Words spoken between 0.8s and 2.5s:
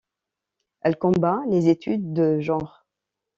combat les études de